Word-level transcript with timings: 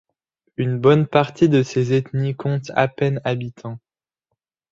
Une 0.57 0.79
bonne 0.79 1.05
partie 1.05 1.47
de 1.47 1.61
ces 1.61 1.93
ethnies 1.93 2.33
compte 2.35 2.71
à 2.73 2.87
peine 2.87 3.21
habitants. 3.23 3.77